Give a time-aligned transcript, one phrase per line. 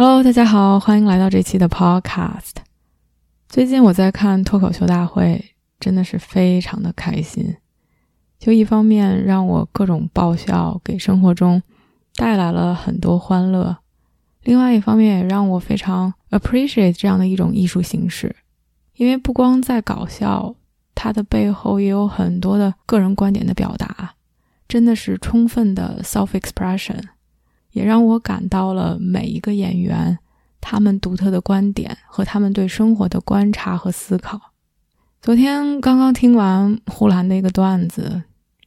[0.00, 2.52] Hello，大家好，欢迎来到这期的 Podcast。
[3.48, 5.44] 最近我在看脱口秀大会，
[5.80, 7.56] 真的是非常的开心。
[8.38, 11.60] 就一方面让我各种爆笑，给生活中
[12.14, 13.74] 带来了很多欢乐；
[14.44, 18.36] 另外一方面也让我非常 appreciate 这样的一种艺术形式，
[18.94, 20.54] 因为不光在搞笑，
[20.94, 24.14] 它的背后也有很多的个人观点的表达，
[24.68, 27.00] 真的是充分的 self expression。
[27.72, 30.18] 也让我感到了每一个演员
[30.60, 34.40] 他们独特的观点和他们对生活的观察和思考。
[35.20, 38.22] 昨天刚刚听完呼兰的一个段子，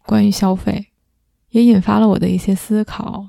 [0.05, 0.88] 关于消费，
[1.49, 3.27] 也引发了我的一些思考，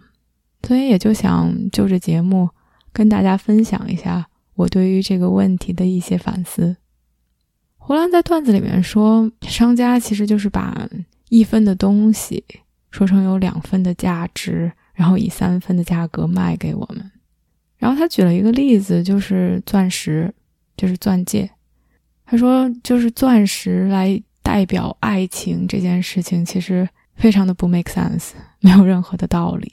[0.63, 2.51] 所以也就想就着节目
[2.93, 6.77] 跟大家分享一下我对于这个问题的一些反思。
[7.77, 10.89] 胡兰在段子里面说，商家其实就是把
[11.31, 12.45] 一分的东西
[12.91, 14.73] 说成有两分的价值。
[15.03, 17.11] 然后以三分的价格卖给我们。
[17.77, 20.33] 然后他举了一个例子，就是钻石，
[20.77, 21.51] 就是钻戒。
[22.25, 29.73] 他说，就是钻石来代表爱情这件事情，其实非常的不 make sense，没有任何的道理。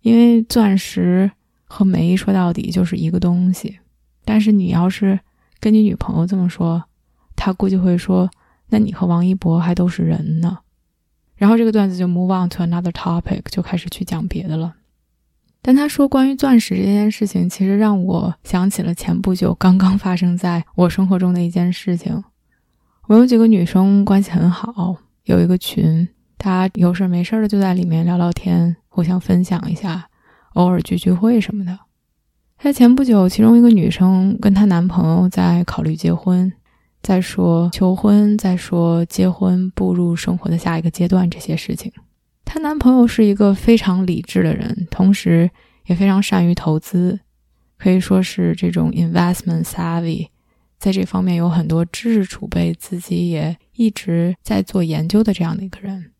[0.00, 1.30] 因为钻石
[1.66, 3.78] 和煤说到底就是一个东西。
[4.24, 5.20] 但是你要是
[5.60, 6.82] 跟你女朋友这么说，
[7.36, 8.28] 她估计会说
[8.70, 10.58] ：“那你和王一博还都是人呢。”
[11.44, 14.76] 然后这个段子就 move on to another topic，就开始去讲别的了。
[15.60, 22.24] 但他说关于钻石这件事情，其实让我想起了前不久刚刚发生在我生活中的一件事情。
[23.08, 30.08] 我有几个女生关系很好，有一个群，大家有事没事的就在里面聊聊天，互相分享一下，
[30.54, 31.78] 偶尔聚聚会什么的。
[32.58, 36.50] 在前不久，其中一个女生跟她男朋友在考虑结婚。
[37.04, 41.92] 再说求婚，再说结婚，步入生活的下一个阶段，这些事情，
[42.46, 45.50] 她男朋友是一个非常理智的人，同时
[45.84, 47.20] 也非常善于投资，
[47.76, 50.28] 可以说是这种 investment savvy，
[50.78, 56.12] 在这方面有很多知识储备，自己也一直在做研究的这样的一个人。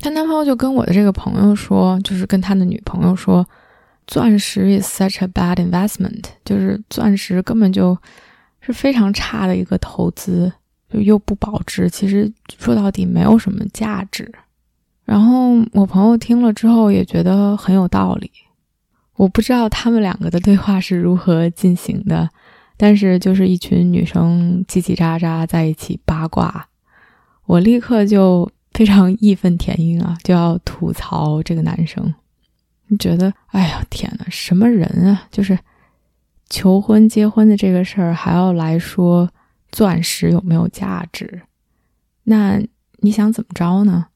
[0.00, 3.46] 她男朋友就跟我的这个朋友说，就是跟他的女朋友说，
[4.08, 7.96] 钻石 is such a bad investment，就是钻石根本就。
[8.68, 10.52] 是非常差的一个投资，
[10.92, 14.30] 就又不保值，其实说到底没有什么价值。
[15.06, 18.30] 然后我朋友听了之后也觉得很有道理。
[19.16, 22.28] 我不知道他们两个的对话是如何进行的，
[22.76, 26.68] 但是就是一群女生叽叽喳喳在一起八卦，
[27.46, 32.14] 我立刻就 非常义愤填膺啊，就要吐槽这个男生。
[32.88, 35.58] 你觉得，哎呀天呐，什么人啊，就是。
[36.50, 39.30] 求婚、结婚的这个事儿，还要来说
[39.70, 41.42] 钻石有没有价值？
[42.24, 42.58] 那
[43.00, 44.06] 你想怎么着呢？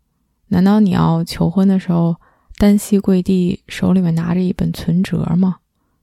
[0.49, 2.17] 难道你要求婚的时候
[2.57, 5.57] 单膝跪地，手里面拿着一本存折吗？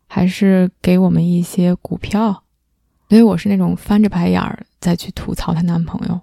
[0.07, 2.43] 还是给我们一些股票？
[3.09, 6.21] 所以我是那种翻着白眼儿再去吐槽她男朋友。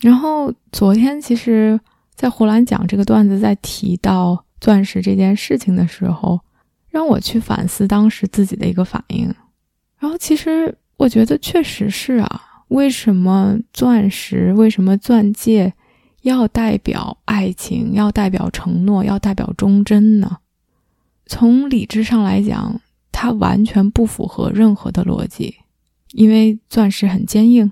[0.00, 1.80] 然后昨天其实，
[2.14, 6.40] 在胡兰讲这个段子，在提到钻石这件事情的时候。
[6.90, 9.32] 让我去反思当时自己的一个反应，
[9.98, 15.72] 然后其实我觉得确实是啊，为什么钻石，为什么钻戒
[16.22, 20.38] 要代表爱情，要代表承诺，要代表忠贞呢？
[21.26, 22.80] 从理智上来讲，
[23.12, 25.54] 它完全不符合任何的逻辑，
[26.10, 27.70] 因为钻石很坚硬，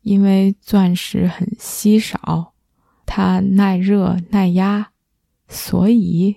[0.00, 2.54] 因为钻石很稀少，
[3.04, 4.88] 它耐热耐压，
[5.48, 6.36] 所以。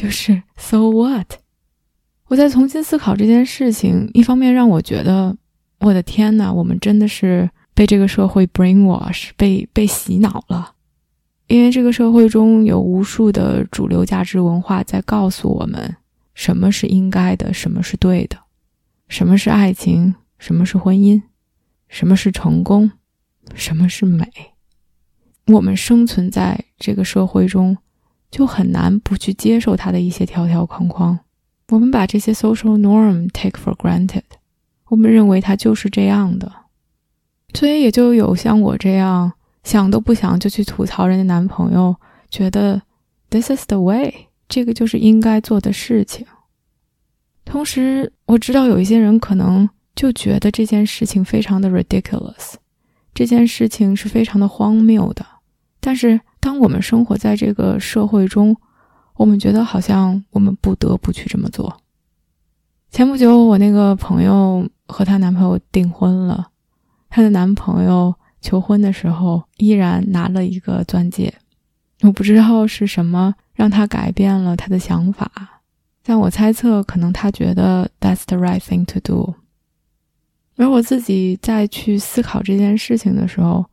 [0.00, 1.30] 就是 so what？
[2.28, 5.36] 我在重新思考这件事情，一方面让我觉得，
[5.80, 10.72] 我的天呐，我们真的是被这个社会 brainwash，被被洗脑了。
[11.48, 15.94] 因为这个社会中有无数的主流价值文化在告诉我们，
[16.32, 18.38] 什么是应该的，什么是对的，
[19.06, 21.20] 什么是爱情，什么是婚姻，
[21.88, 22.90] 什么是成功，
[23.54, 24.26] 什么是美。
[25.48, 27.76] 我们生存在这个社会中。
[28.30, 31.18] 就很难不去接受他的一些条条框框。
[31.68, 34.22] 我们把这些 social norm take for granted，
[34.88, 36.50] 我们认为他就是这样的，
[37.54, 39.32] 所以也就有像我这样
[39.62, 41.94] 想都不想就去吐槽人家男朋友，
[42.28, 42.82] 觉得
[43.28, 44.12] this is the way，
[44.48, 46.26] 这个就是应该做的事情。
[47.44, 52.54] 同时，我知道有一些人可能就觉得这件事情非常的 ridiculous，
[53.14, 55.24] 这件事情是非常的荒谬的。
[55.80, 58.56] 但是，当我们生活在这个社会中，
[59.14, 61.80] 我们觉得好像我们不得不去这么做。
[62.90, 66.48] 前不久，我那个朋友和她男朋友订婚了，
[67.08, 71.32] 她的男朋友求婚的时候依然拿了一个钻戒。
[72.02, 75.30] 我不知道是什么让他改变了他的想法，
[76.02, 79.34] 但我猜测，可能他觉得 that's the right thing to do。
[80.56, 83.66] 而我自己在去思考这件事情的时候，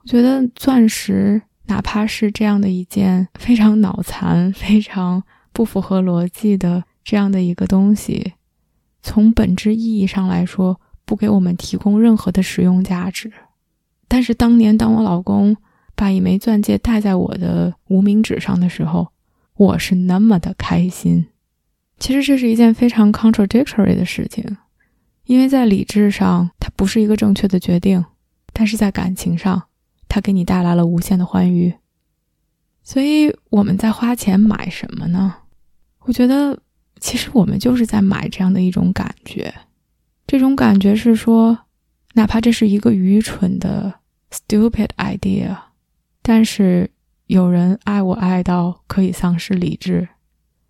[0.00, 1.42] 我觉得钻石
[1.72, 5.22] 哪怕是这样的一件非常脑残、非常
[5.54, 8.34] 不符合逻辑的这样的一个东西。
[9.02, 13.32] 从本质意义上来说，不给我们提供任何的实用价值。
[14.06, 15.56] 但是当年，当我老公
[15.94, 19.08] 把一枚钻戒戴在我的无名指上的时候，
[19.56, 21.28] 我是那么的开心。
[21.98, 24.58] 其实这是一件非常 contradictory 的事情，
[25.24, 28.04] 因为在理智上它不是一个正确的决定，
[28.52, 29.62] 但是在感情上，
[30.12, 31.72] 它给你带来了无限的欢愉。
[32.82, 35.34] 所以我们在花钱买什么呢？
[36.00, 36.60] 我觉得。
[37.04, 39.52] 其实我们就是在买这样的一种感觉，
[40.24, 41.58] 这种感觉是说，
[42.14, 43.92] 哪怕这是一个愚蠢的
[44.30, 45.56] stupid idea，
[46.22, 46.88] 但是
[47.26, 50.10] 有人爱我爱到可以丧失理智，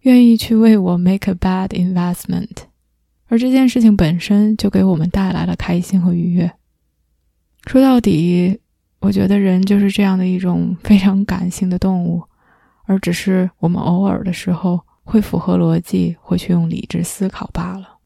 [0.01, 2.57] 愿意去为我 make a bad investment，
[3.27, 6.51] 而这件事情本身就给我们带来了开心和愉悦。
[7.67, 8.59] 说到底，
[9.03, 12.23] 我觉得人就是这样的一种非常感性的动物，
[12.87, 14.81] 而只是我们偶尔的时候。
[15.05, 17.99] 会符合逻辑，会去用理智思考罢了。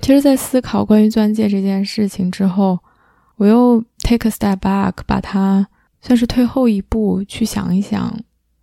[0.00, 2.80] 其实，在思考关于钻戒这件事情之后，
[3.36, 5.68] 我又 take a step back，把它
[6.00, 8.12] 算是退后一步去想一想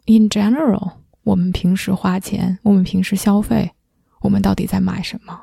[0.07, 0.91] ：in general，
[1.23, 3.71] 我们平时花钱，我们平时消费，
[4.19, 5.39] 我们到底在买什么？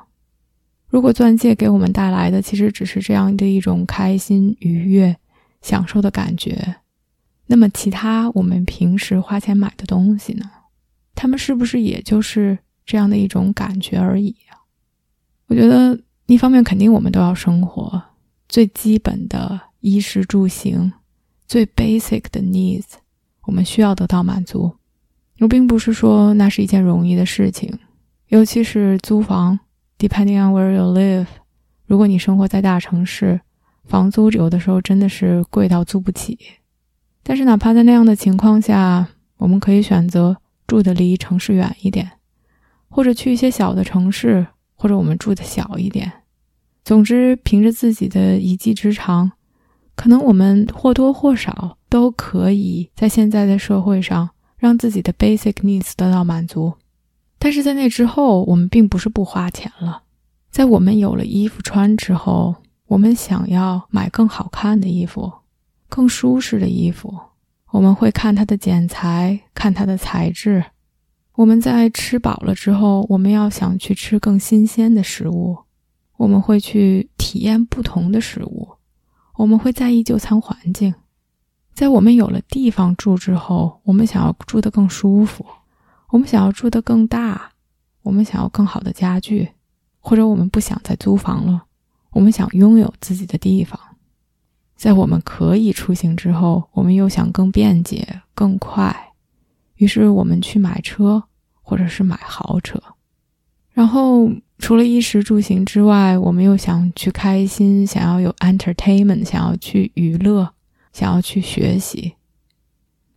[0.89, 5.17] 如果钻戒给我们带来的其实只是这样的一种开心、愉悦、
[5.63, 6.75] 享受的感觉，
[7.47, 10.45] 那么其他我们平时花钱买的东西呢？
[11.15, 14.61] 他们是不是也就是这样的一种感觉而已啊？
[15.47, 18.01] 我觉得一方面肯定我们都要生活，
[18.47, 20.91] 最基本的衣食住行，
[21.47, 22.85] 最 basic 的 needs，
[23.43, 24.75] 我们需要得到满足。
[25.39, 27.77] 我并不是说那是一件容易的事情，
[28.27, 29.59] 尤其是租房
[29.97, 31.27] ，depending on where you live，
[31.85, 33.39] 如果你生活在大城市，
[33.85, 36.37] 房租有的时候真的是贵到租不起。
[37.23, 39.07] 但是哪怕在那样的情况下，
[39.37, 40.37] 我们可以选择。
[40.65, 42.13] 住的离城市远一点，
[42.89, 46.09] 或者去一些小的城市，或者我们住的小一点。
[46.85, 49.33] 总之，凭着自己的一技之长，
[49.93, 56.73] 可能我们或多或少都可以在现在的社会上让自己的 basic needs 得到满足。
[57.37, 60.03] 但是在那之后，我们并不是不花钱了。
[60.49, 62.55] 在我们有了衣服穿之后，
[62.93, 65.33] 我们想要买更好看的衣服，
[65.89, 67.11] 更舒适的衣服。
[67.71, 70.63] 我们会看它的剪裁，看它的材质。
[71.33, 75.57] 我们在吃饱了之后，我们要想去吃更新鲜的食物。
[76.17, 78.69] 我们会去体验不同的食物。
[79.37, 80.93] 我们会在意就餐环境。
[81.73, 85.43] 在我们有了地方住之后，我们想要住得更舒服，
[86.09, 87.53] 我们想要住得更大，
[88.03, 89.49] 我们想要更好的家具，
[89.99, 91.63] 或者我们不想再租房了，
[92.13, 93.79] 我们想拥有自己的地方。
[94.75, 99.13] 在我们可以出行之后，我们又想更便捷、更快，
[99.75, 101.23] 于是我们去买车，
[101.61, 102.81] 或者是买豪车。
[103.71, 104.29] 然后
[104.59, 110.53] 除了衣食住行之外，我们又想去开心，想要有 entertainment，想要去娱乐，
[110.91, 112.13] 想要去学习。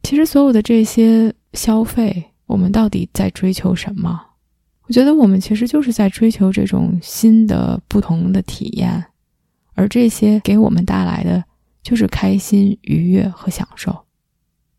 [0.02, 4.22] 其实所有的这些消费，我们到底在追求什么？
[4.86, 9.04] 我觉得我们其实就是在追求这种新的、不同的体验，
[9.74, 11.44] 而这些给我们带来的。
[11.82, 13.96] 就是开心、愉悦和享受，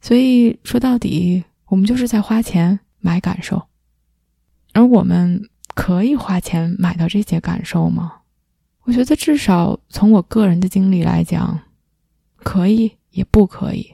[0.01, 3.65] 所以说到底，我们就是在花钱买感受。
[4.73, 8.11] 而我们可以花钱买到这些感受吗？
[8.81, 11.57] 我觉得至少从我个人的经历来讲，
[12.43, 13.93] 可以也不可以。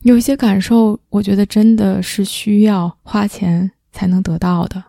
[0.00, 4.82] 有些感受，我觉得真的是需要花钱才能得到的，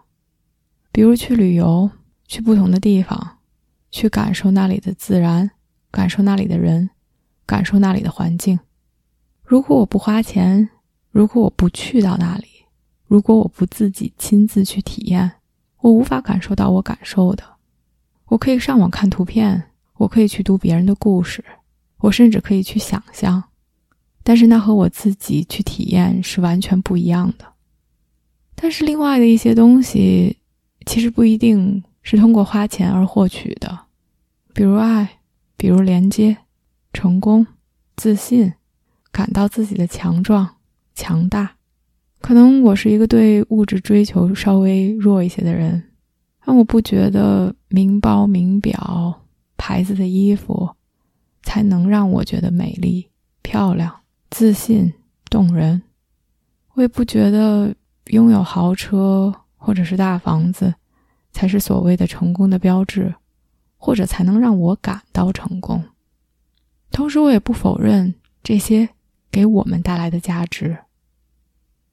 [1.00, 1.90] 比如去旅游，
[2.28, 3.38] 去不同的地方，
[3.90, 5.50] 去感受那里的自然，
[5.90, 6.90] 感受那里的人。
[7.46, 8.60] 感受那里的环境。
[9.46, 10.68] 如果我不花钱，
[11.10, 12.48] 如果我不去到那里，
[13.08, 15.32] 如果我不自己亲自去体验，
[15.78, 17.46] 我无法感受到我感受的。
[18.26, 21.42] 我可以上网看图片，我可以去读别人的故事，
[22.00, 23.42] 我甚至可以去想象，
[24.22, 27.46] 但是那和我自己去体验是完全不一样的。
[28.54, 30.36] 但是另外的一些东西，
[30.90, 33.82] 其实不一定是通过花钱而获取的，
[34.56, 35.20] 比如爱，
[35.56, 36.36] 比如连接，
[36.92, 37.46] 成功，
[37.96, 38.54] 自信，
[39.12, 40.56] 感到自己的强壮、
[40.96, 41.58] 强大。
[42.20, 45.92] 可能我是一个对物质追求稍微弱一些的人，
[46.44, 49.28] 但我不觉得名包、名表、
[49.58, 50.72] 牌子的衣服
[51.44, 53.08] 才能让我觉得美丽、
[53.44, 53.96] 漂亮、
[54.32, 54.92] 自信、
[55.30, 55.84] 动人。
[56.74, 57.76] 我也不觉得
[58.08, 60.74] 拥有豪车或者是大房子
[61.32, 63.14] 才是所谓的成功的标志，
[63.78, 65.84] 或者才能让我感到成功。
[66.90, 68.90] 同时，我也不否认这些
[69.30, 70.80] 给我们带来的价值。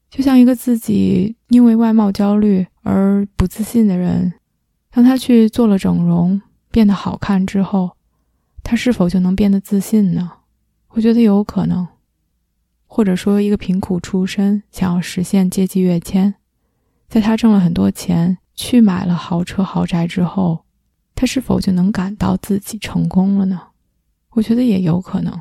[0.09, 4.33] 就像一个自己因为外貌焦虑而不自信的人，
[4.89, 7.91] 当他去做了整容，变得好看之后，
[8.63, 10.31] 他是否就能变得自信呢？
[10.91, 11.87] 我觉得有可能。
[12.89, 16.35] 或者说，一个贫苦出身想要实现阶级跃迁，
[17.07, 20.65] 在他挣了很多钱去买了豪车豪宅之后，
[21.15, 23.61] 他是否就能感到自己成功了呢？
[24.31, 25.39] 我觉得也有可能，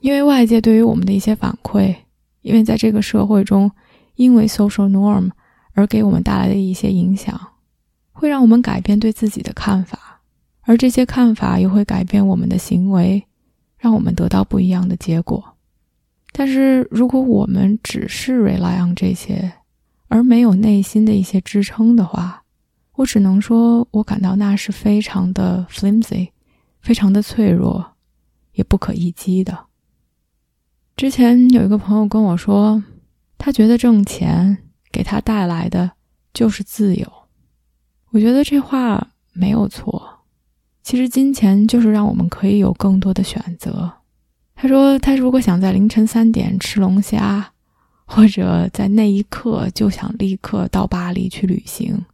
[0.00, 1.96] 因为外界对于我们的一些反馈。
[2.42, 3.70] 因为在这个社会中，
[4.16, 5.30] 因为 social norm
[5.74, 7.40] 而给我们带来的一些影响，
[8.10, 10.20] 会让我们改变对自己的看法，
[10.62, 13.24] 而这些看法又会改变我们的行为，
[13.78, 15.56] 让我们得到不一样的结果。
[16.32, 19.52] 但是，如果我们只是 rely on 这些，
[20.12, 22.44] 而没有内心的一些支撑的话，
[22.96, 26.28] 我只能说，我感到那是非常的 flimsy，
[26.82, 27.94] 非常的脆弱，
[28.52, 29.58] 也不可一击的。
[30.96, 32.84] 之前有一个朋友跟我说，
[33.38, 34.58] 他觉得挣钱
[34.90, 35.92] 给他带来的
[36.34, 37.10] 就是自由。
[38.10, 40.26] 我觉得这话没有错。
[40.82, 43.90] 其实金钱就是让我们可以有更多的选择。
[44.54, 47.51] 他说，他如果想在凌晨三点吃龙虾，
[48.14, 52.04] 或者在那一刻就想立刻到巴黎去旅行，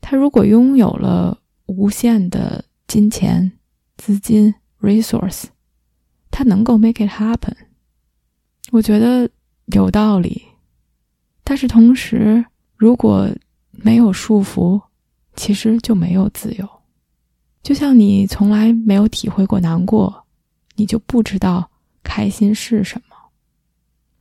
[0.00, 3.52] 他如果拥有了无限的金钱、
[3.96, 5.44] 资金、resource，
[6.28, 7.54] 他能够 make it happen。
[8.72, 9.30] 我觉得
[9.66, 10.42] 有道理，
[11.44, 12.44] 但是同时，
[12.76, 13.28] 如果
[13.70, 14.82] 没有束缚，
[15.36, 16.68] 其实就没有自由。
[17.62, 20.26] 就像你从来没有体会过难过，
[20.74, 21.70] 你就不知道
[22.02, 23.07] 开心是什么。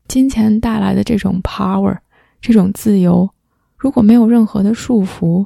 [0.08, 1.98] 金钱带来的这种 power，
[2.42, 3.30] 这种自由，
[3.78, 5.46] 如果没有任何的束缚，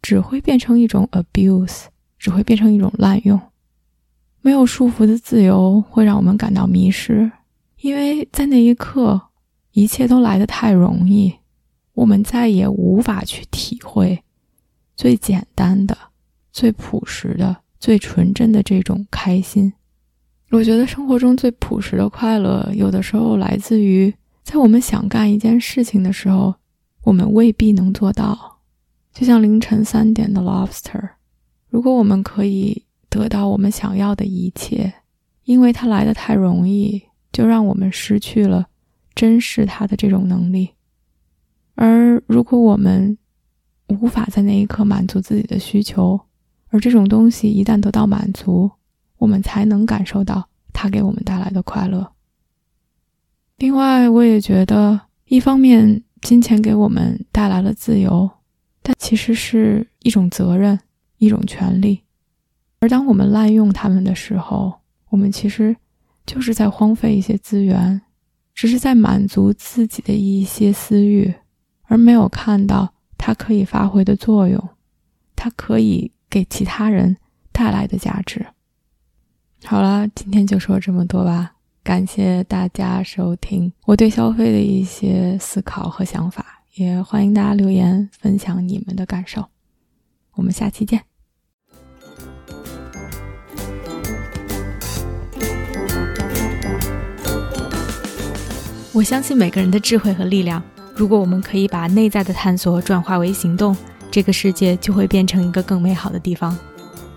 [0.00, 1.86] 只会变成一种 abuse，
[2.18, 3.40] 只会变成一种滥用。
[4.40, 7.30] 没有束缚的自由会让我们感到迷失。
[7.80, 9.20] 因为在那一刻，
[9.72, 11.32] 一切都来得太容易，
[11.94, 14.22] 我们再也无法去体会
[14.96, 15.96] 最简单的、
[16.52, 19.72] 最朴实的、最纯真的这种开心。
[20.50, 24.12] 我觉得生活中最朴实的快乐，有的时候来自于
[24.42, 26.54] 在我们想干一件事情的时候，
[27.02, 28.58] 我们未必能做到。
[29.12, 31.10] 就像凌晨三点的 lobster，
[31.68, 34.92] 如果我们可以得到我们想要的一切，
[35.44, 37.02] 因为它来的太容易。
[37.30, 38.66] 就让我们失去了
[39.14, 40.70] 珍视它的这种能力，
[41.74, 43.16] 而如果我们
[43.88, 46.18] 无法在那一刻满足自己的需求，
[46.68, 48.68] 而这种东西一旦得到满足，
[49.18, 52.10] 我们才能感受到它给我们带来的快乐。
[53.58, 58.30] 另外，我也觉得，一方面金钱给我们带来了自由，
[58.82, 60.78] 但其实是一种责任，
[61.18, 62.00] 一种权利。
[62.80, 64.72] 而当我们滥用它们的时候，
[65.10, 65.76] 我们其实。
[66.26, 68.02] 就是在荒废一些资源，
[68.54, 71.34] 只是在满足自己的一些私欲，
[71.84, 74.68] 而没有看到它可以发挥的作用，
[75.34, 77.16] 它可以给其他人
[77.50, 78.44] 带来的价值。
[79.64, 89.44] 好了，今天就说这么多吧，感谢大家收听我对消费的一些思考和想法，也欢迎大家留言分享你们的感受。
[90.34, 91.02] 我们下期见。
[98.92, 100.62] 我相信每个人的智慧和力量。
[100.96, 103.76] 如果我们可以把内在的探索转化为行动，
[104.10, 106.56] 这个世界就会变成一个更美好的地方。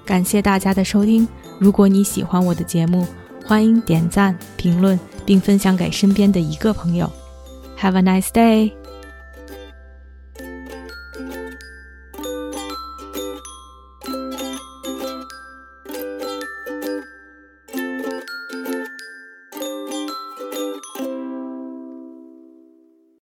[0.06, 1.28] 感谢大家的收听。
[1.62, 3.06] 如果你喜欢我的节目，
[3.46, 7.08] 欢迎点赞、评论并分享给身边的一个朋友。
[7.80, 8.72] Have a nice day.